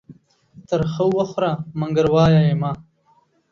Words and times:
تر 0.67 0.81
خه 0.91 1.03
وخوره، 1.15 1.51
منگر 1.79 2.07
وايه 2.13 2.41
يې 2.47 2.53
مه. 2.61 2.71